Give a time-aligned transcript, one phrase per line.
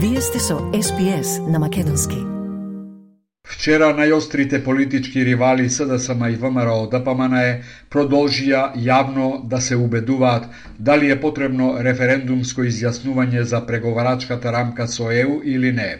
[0.00, 2.16] Вие сте со СПС на Македонски.
[3.42, 7.40] Вчера најострите политички ривали СДСМ и ВМРО да ДПМН
[7.90, 10.46] продолжија јавно да се убедуваат
[10.78, 15.90] дали е потребно референдумско изјаснување за преговарачката рамка со ЕУ или не.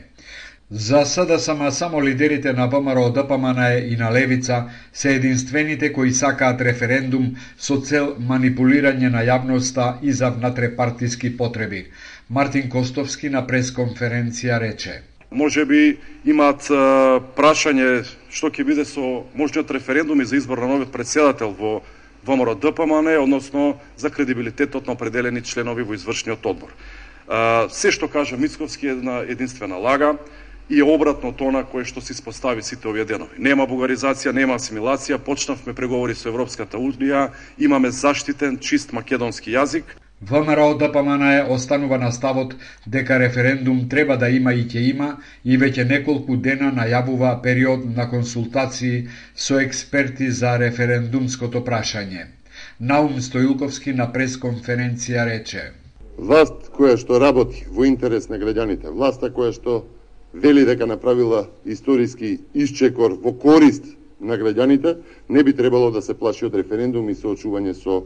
[0.71, 6.61] За СДСМ само лидерите на ВМРО, да ДПМН и на Левица се единствените кои сакаат
[6.61, 11.87] референдум со цел манипулирање на јавноста и за внатрепартиски потреби.
[12.31, 14.99] Мартин Костовски на пресконференција рече.
[15.33, 15.97] Може би
[16.29, 16.67] имаат
[17.37, 21.81] прашање што ќе биде со можниот референдум и за избор на новиот председател во
[22.29, 26.75] ВМРО ДПМН, односно за кредибилитетот на определени членови во извршниот одбор.
[27.73, 30.19] Се што кажа Мицковски е една единствена лага
[30.69, 33.41] и е обратно тона кое што се испостави сите овие денови.
[33.41, 39.97] Нема бугаризација, нема асимилација, почнавме преговори со Европската Унија, имаме заштитен чист македонски јазик.
[40.23, 42.55] ВМРО ДПМН е останува на ставот
[42.87, 45.11] дека референдум треба да има и ќе има
[45.45, 52.27] и веќе неколку дена најавува период на консултации со експерти за референдумското прашање.
[52.81, 55.71] Наум Стоилковски на пресконференција рече
[56.19, 59.85] Власт која што работи во интерес на граѓаните, власта која што
[60.35, 63.85] вели дека направила историски исчекор во корист
[64.21, 64.97] на граѓаните,
[65.29, 68.01] не би требало да се плаши од референдум и соочување со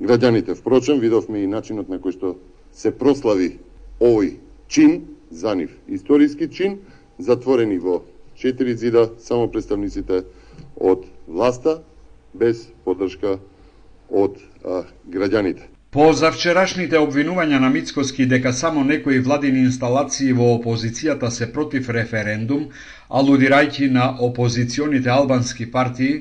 [0.00, 0.54] граѓаните.
[0.54, 2.36] Впрочем, видовме и начинот на кој што
[2.72, 3.58] се прослави
[4.00, 4.36] овој
[4.68, 6.80] чин, за нив историски чин,
[7.18, 8.02] затворени во
[8.36, 10.24] четири зида само представниците
[10.76, 11.82] од власта,
[12.34, 13.38] без поддршка
[14.08, 15.71] од а, граѓаните.
[15.92, 22.62] По завчерашните обвинувања на Мицкоски дека само некои владини инсталации во опозицијата се против референдум,
[23.20, 26.14] алудирајќи на опозиционите албански партии,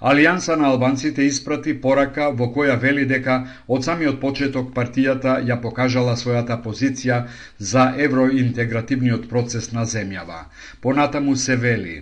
[0.00, 6.14] Алијанса на албанците испрати порака во која вели дека од самиот почеток партијата ја покажала
[6.20, 7.24] својата позиција
[7.58, 10.44] за евроинтегративниот процес на земјава.
[10.80, 11.96] Понатаму се вели,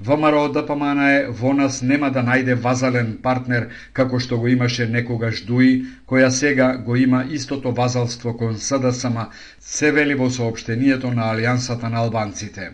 [0.00, 4.86] ВМРО ДПМН да е во нас нема да најде вазален партнер како што го имаше
[4.86, 9.18] некогаш Дуи, која сега го има истото вазалство кон СДСМ,
[9.60, 12.70] се вели во сообштението на Алијансата на албанците.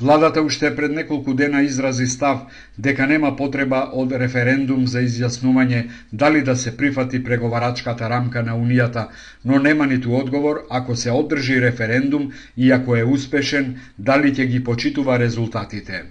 [0.00, 2.38] Владата уште пред неколку дена изрази став
[2.78, 5.82] дека нема потреба од референдум за изјаснување
[6.12, 9.06] дали да се прифати преговарачката рамка на Унијата,
[9.44, 14.64] но нема ниту одговор ако се одржи референдум и ако е успешен, дали ќе ги
[14.64, 16.02] почитува резултатите.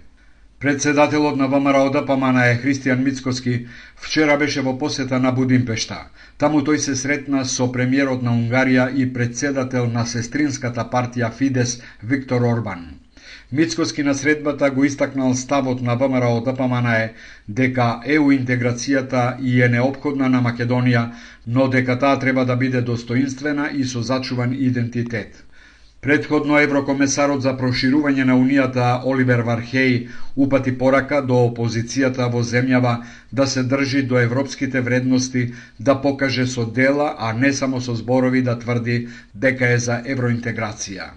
[0.61, 5.97] Председателот на ВМРО ДПМН е Христијан Мицкоски вчера беше во посета на Будимпешта.
[6.38, 12.45] Таму тој се сретна со премиерот на Унгарија и председател на сестринската партија Фидес Виктор
[12.45, 12.85] Орбан.
[13.51, 17.13] Мицкоски на средбата го истакнал ставот на ВМРО ДПМН е
[17.49, 21.09] дека ЕУ интеграцијата и е необходна на Македонија,
[21.47, 25.43] но дека таа треба да биде достоинствена и со зачуван идентитет.
[26.01, 32.94] Предходно еврокомесарот за проширување на Унијата Оливер Вархеј упати порака до опозицијата во земјава
[33.31, 38.41] да се држи до европските вредности, да покаже со дела, а не само со зборови
[38.41, 41.11] да тврди дека е за евроинтеграција.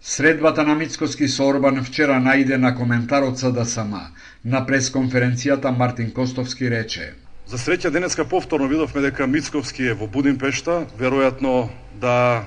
[0.00, 3.96] Средбата на Мицкоски со Орбан вчера најде на коментарот СДСМ.
[4.44, 7.14] На пресконференцијата Мартин Костовски рече
[7.46, 11.68] За среќа денеска повторно видовме дека Мицковски е во Будимпешта, веројатно
[12.00, 12.44] да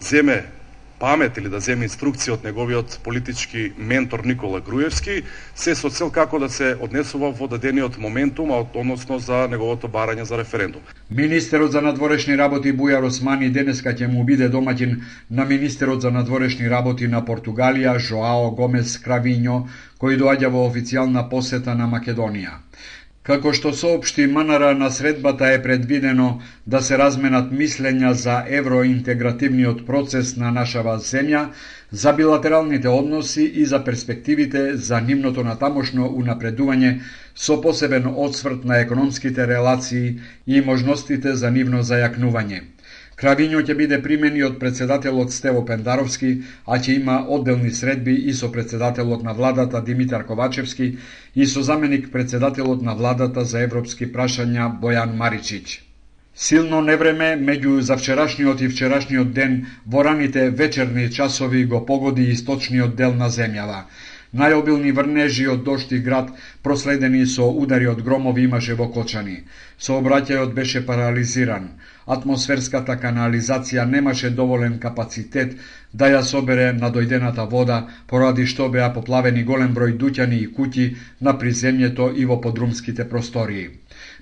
[0.00, 0.44] земе
[1.00, 5.22] памет или да земе инструкција од неговиот политички ментор Никола Груевски,
[5.54, 10.38] се со цел како да се однесува во дадениот моментум, односно за неговото барање за
[10.38, 10.82] референдум.
[11.10, 15.00] Министерот за надворешни работи Бујар Османи денеска ќе му биде домаќин
[15.30, 19.64] на министерот за надворешни работи на Португалија Жоао Гомес Кравињо,
[20.00, 22.60] кој доаѓа во официјална посета на Македонија.
[23.28, 26.28] Како што соопшти МНР на средбата е предвидено
[26.74, 31.42] да се разменат мислења за евроинтегративниот процес на нашава земја,
[32.04, 36.94] за билатералните односи и за перспективите за нивното натамошно унапредување
[37.34, 42.62] со посебен одсврт на економските релации и можностите за нивно зајакнување.
[43.20, 46.30] Кравињо ќе биде примени од председателот Стево Пендаровски,
[46.64, 50.86] а ќе има одделни средби и со председателот на владата Димитар Ковачевски
[51.34, 55.82] и со заменик председателот на владата за европски прашања Бојан Маричич.
[56.34, 63.12] Силно невреме меѓу завчерашниот и вчерашниот ден во раните вечерни часови го погоди источниот дел
[63.12, 63.82] на земјава.
[64.32, 66.28] Најобилни врнежи од дошти град,
[66.62, 69.40] проследени со удари од громови имаше во Кочани.
[69.86, 71.66] Сообраќајот беше парализиран.
[72.06, 75.56] Атмосферската канализација немаше доволен капацитет
[75.92, 80.88] да ја собере надојдената вода, поради што беа поплавени голем број дуќани и куќи
[81.20, 83.68] на приземјето и во подрумските простории.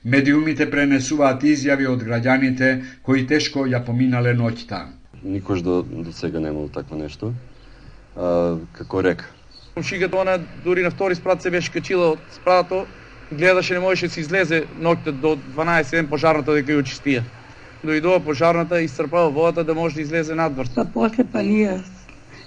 [0.05, 4.87] Медиумите пренесуваат изјави од граѓаните кои тешко ја поминале ноќта.
[5.23, 7.35] Никош до, до сега немало такво нешто
[8.17, 9.38] а, како река.
[9.83, 12.89] Шигата она дури на втори спрат се беше качила од спратот,
[13.33, 17.23] гледаше не можеше да се излезе ноќта до 12 ден пожарната дека ја очистија.
[17.85, 20.67] Дојдова пожарната и исцрпава водата да може да излезе надвор.
[20.75, 21.79] Па после палија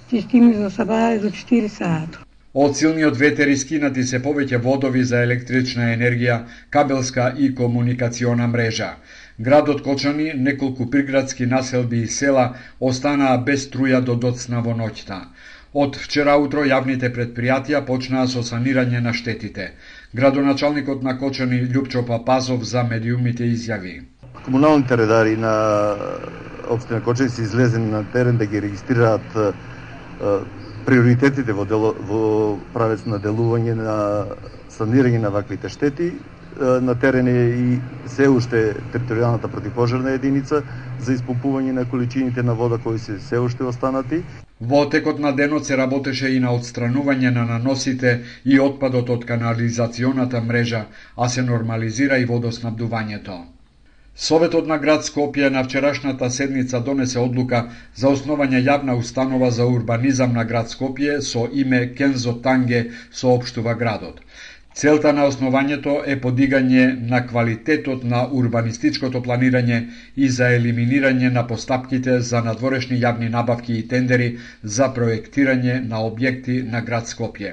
[0.10, 2.20] чистими за сабаја до 4 саат.
[2.54, 8.90] Од силниот ветер искинати се повеќе водови за електрична енергија, кабелска и комуникациона мрежа.
[9.40, 12.44] Градот Кочани, неколку приградски населби и села
[12.80, 15.22] останаа без струја до доцна во ноќта.
[15.74, 19.70] Од вчера утро јавните предпријатија почнаа со санирање на штетите.
[20.14, 24.02] Градоначалникот на Кочани Лјупчо Папазов за медиумите изјави.
[24.44, 25.54] Комуналните редари на
[26.68, 29.38] општина Кочани се излезени на терен да ги регистрираат
[30.86, 33.96] приоритетите во, дело, во правец на делување на
[34.76, 36.12] санирање на ваквите штети
[36.60, 40.64] на терен е и се уште територијалната противпожарна единица
[41.00, 44.26] за исполпување на количините на вода кои се се уште останати.
[44.62, 48.12] Во текот на денот се работеше и на отстранување на наносите
[48.46, 50.82] и отпадот од канализационата мрежа,
[51.18, 53.40] а се нормализира и водоснабдувањето.
[54.16, 57.64] Советот на град Скопје на вчерашната седница донесе одлука
[57.96, 64.22] за основање јавна установа за урбанизам на град Скопје со име Кензо Танге соопштува градот.
[64.74, 66.84] Целта на основањето е подигање
[67.14, 69.80] на квалитетот на урбанистичкото планирање
[70.16, 74.30] и за елиминирање на постапките за надворешни јавни набавки и тендери
[74.64, 77.52] за проектирање на објекти на град Скопје.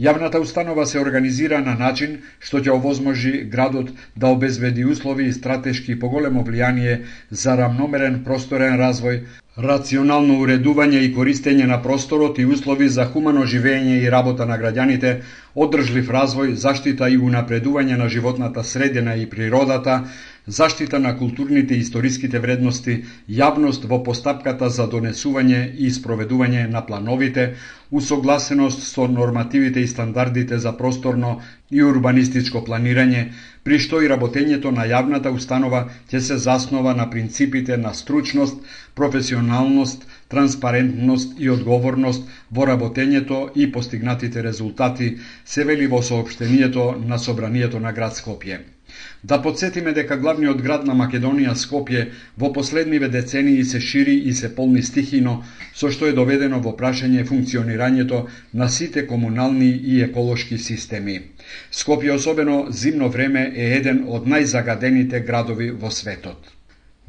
[0.00, 2.16] Јавната установа се организира на начин
[2.48, 9.20] што ќе овозможи градот да обезбеди услови и стратешки поголемо влијание за рамномерен просторен развој,
[9.56, 15.22] рационално уредување и користење на просторот и услови за хумано живење и работа на граѓаните,
[15.54, 20.04] одржлив развој, заштита и унапредување на животната средина и природата,
[20.50, 22.94] заштита на културните и историските вредности,
[23.30, 27.44] јавност во постапката за донесување и спроведување на плановите,
[27.90, 31.30] усогласеност со нормативите и стандардите за просторно
[31.70, 33.22] и урбанистичко планирање,
[33.64, 38.58] при што и работењето на јавната установа ќе се заснова на принципите на стручност,
[38.94, 47.80] професионалност, транспарентност и одговорност во работењето и постигнатите резултати, се вели во сообштението на Собранието
[47.80, 48.60] на град Скопје.
[49.24, 52.04] Да подсетиме дека главниот град на Македонија Скопје
[52.38, 55.42] во последниве децении се шири и се полни стихино,
[55.74, 58.22] со што е доведено во прашање функционирањето
[58.54, 61.18] на сите комунални и еколошки системи.
[61.72, 66.56] Скопје особено зимно време е еден од најзагадените градови во светот.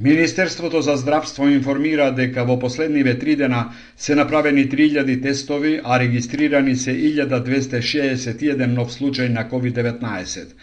[0.02, 6.76] Министерството за здравство информира дека во последниве три дена се направени 3000 тестови, а регистрирани
[6.76, 10.56] се 1261 нов случај на COVID-19.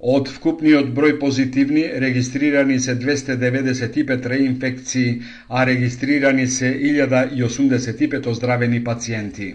[0.00, 9.54] Од вкупниот број позитивни регистрирани се 295 реинфекции, а регистрирани се 1085 оздравени пациенти.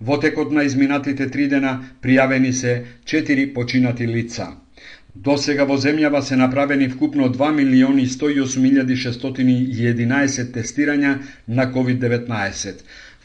[0.00, 4.46] Во текот на изминатите три дена пријавени се 4 починати лица.
[5.14, 11.18] До сега во земјава се направени вкупно 2 милиони 108.611 тестирања
[11.48, 12.74] на COVID-19.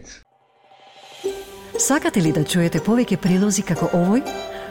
[1.78, 4.22] Сакате ли да чуете повеќе прилози како овој?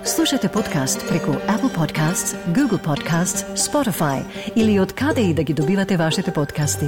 [0.05, 4.23] Слушате подкаст преку Apple Podcasts, Google Podcasts, Spotify
[4.55, 6.85] или од каде и да ги добивате вашите подкасти.